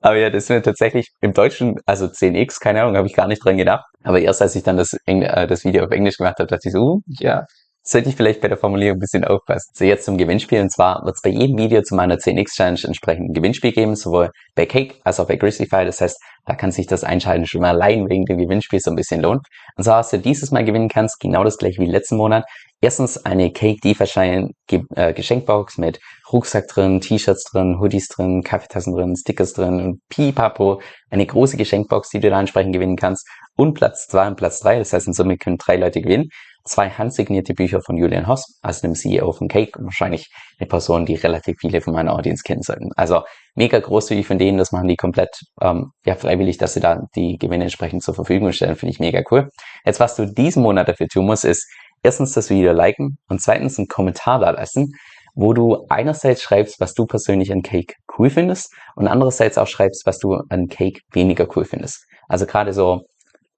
Aber 0.00 0.16
ja, 0.16 0.30
das 0.30 0.44
ist 0.44 0.48
mir 0.48 0.62
tatsächlich 0.62 1.10
im 1.20 1.34
Deutschen, 1.34 1.76
also 1.84 2.06
10x, 2.06 2.60
keine 2.60 2.80
Ahnung, 2.80 2.96
habe 2.96 3.06
ich 3.06 3.14
gar 3.14 3.28
nicht 3.28 3.44
dran 3.44 3.58
gedacht. 3.58 3.84
Aber 4.04 4.20
erst 4.20 4.40
als 4.40 4.56
ich 4.56 4.62
dann 4.62 4.78
das, 4.78 4.96
Engl 5.04 5.26
äh, 5.26 5.46
das 5.46 5.64
Video 5.64 5.84
auf 5.84 5.90
Englisch 5.90 6.16
gemacht 6.16 6.38
habe, 6.38 6.46
dachte 6.46 6.68
ich 6.68 6.72
so, 6.72 6.80
uh, 6.80 7.00
ja, 7.06 7.44
sollte 7.82 8.10
ich 8.10 8.16
vielleicht 8.16 8.40
bei 8.40 8.48
der 8.48 8.58
Formulierung 8.58 8.96
ein 8.96 9.00
bisschen 9.00 9.24
aufpassen. 9.24 9.70
So, 9.74 9.84
jetzt 9.84 10.04
zum 10.04 10.18
Gewinnspiel. 10.18 10.60
Und 10.60 10.70
zwar 10.70 11.04
wird 11.04 11.16
es 11.16 11.22
bei 11.22 11.30
jedem 11.30 11.56
Video 11.56 11.82
zu 11.82 11.94
meiner 11.94 12.16
10x 12.16 12.54
Challenge 12.54 12.80
entsprechend 12.84 13.30
ein 13.30 13.32
Gewinnspiel 13.32 13.72
geben, 13.72 13.96
sowohl 13.96 14.30
bei 14.54 14.66
Cake 14.66 14.96
als 15.04 15.18
auch 15.18 15.26
bei 15.26 15.36
Grizzlyfy. 15.36 15.84
Das 15.84 16.00
heißt, 16.00 16.18
da 16.44 16.54
kann 16.54 16.72
sich 16.72 16.86
das 16.86 17.04
Einschalten 17.04 17.46
schon 17.46 17.62
mal 17.62 17.70
allein 17.70 18.08
wegen 18.08 18.24
dem 18.26 18.38
Gewinnspiel 18.38 18.80
so 18.80 18.90
ein 18.90 18.96
bisschen 18.96 19.22
lohnen. 19.22 19.40
Und 19.76 19.84
zwar, 19.84 20.00
was 20.00 20.10
du 20.10 20.18
dieses 20.18 20.50
Mal 20.50 20.64
gewinnen 20.64 20.88
kannst, 20.88 21.20
genau 21.20 21.42
das 21.42 21.56
gleiche 21.56 21.80
wie 21.80 21.86
letzten 21.86 22.16
Monat. 22.16 22.44
Erstens 22.82 23.24
eine 23.24 23.52
Cake 23.52 23.80
DeFi 23.82 24.48
äh, 24.94 25.12
Geschenkbox 25.12 25.78
mit 25.78 26.00
Rucksack 26.32 26.68
drin, 26.68 27.00
T-Shirts 27.00 27.44
drin, 27.44 27.78
Hoodies 27.78 28.08
drin, 28.08 28.42
Kaffeetassen 28.42 28.94
drin, 28.94 29.16
Stickers 29.16 29.52
drin 29.52 29.80
und 29.80 30.00
pipapo. 30.08 30.80
Eine 31.10 31.26
große 31.26 31.56
Geschenkbox, 31.56 32.10
die 32.10 32.20
du 32.20 32.30
da 32.30 32.40
entsprechend 32.40 32.72
gewinnen 32.72 32.96
kannst. 32.96 33.28
Und 33.56 33.74
Platz 33.74 34.06
zwei 34.06 34.26
und 34.28 34.36
Platz 34.36 34.60
drei. 34.60 34.78
Das 34.78 34.92
heißt, 34.92 35.06
in 35.06 35.12
Summe 35.12 35.36
können 35.36 35.58
drei 35.58 35.76
Leute 35.76 36.00
gewinnen 36.00 36.28
zwei 36.64 36.90
handsignierte 36.90 37.54
Bücher 37.54 37.80
von 37.80 37.96
Julian 37.96 38.26
Hoss, 38.26 38.58
also 38.62 38.82
dem 38.82 38.94
CEO 38.94 39.32
von 39.32 39.48
Cake 39.48 39.78
und 39.78 39.86
wahrscheinlich 39.86 40.30
eine 40.58 40.68
Person, 40.68 41.06
die 41.06 41.14
relativ 41.14 41.56
viele 41.60 41.80
von 41.80 41.92
meiner 41.92 42.14
Audience 42.14 42.42
kennen 42.42 42.62
sollten. 42.62 42.90
Also 42.96 43.22
mega 43.54 43.78
großzügig 43.78 44.26
von 44.26 44.38
denen, 44.38 44.58
das 44.58 44.72
machen 44.72 44.88
die 44.88 44.96
komplett 44.96 45.30
ähm, 45.60 45.92
ja 46.04 46.14
freiwillig, 46.14 46.58
dass 46.58 46.74
sie 46.74 46.80
da 46.80 47.02
die 47.14 47.36
Gewinne 47.38 47.64
entsprechend 47.64 48.02
zur 48.02 48.14
Verfügung 48.14 48.52
stellen, 48.52 48.76
finde 48.76 48.92
ich 48.92 49.00
mega 49.00 49.22
cool. 49.30 49.48
Jetzt, 49.84 50.00
was 50.00 50.16
du 50.16 50.26
diesen 50.26 50.62
Monat 50.62 50.88
dafür 50.88 51.08
tun 51.08 51.26
musst, 51.26 51.44
ist 51.44 51.66
erstens 52.02 52.32
das 52.32 52.50
Video 52.50 52.72
liken 52.72 53.18
und 53.28 53.40
zweitens 53.40 53.78
einen 53.78 53.88
Kommentar 53.88 54.40
da 54.40 54.50
lassen, 54.50 54.92
wo 55.34 55.52
du 55.52 55.86
einerseits 55.88 56.42
schreibst, 56.42 56.80
was 56.80 56.94
du 56.94 57.06
persönlich 57.06 57.52
an 57.52 57.62
Cake 57.62 57.94
cool 58.18 58.30
findest 58.30 58.72
und 58.96 59.08
andererseits 59.08 59.58
auch 59.58 59.66
schreibst, 59.66 60.06
was 60.06 60.18
du 60.18 60.34
an 60.48 60.68
Cake 60.68 61.00
weniger 61.12 61.46
cool 61.56 61.64
findest. 61.64 62.04
Also 62.28 62.46
gerade 62.46 62.72
so 62.72 63.02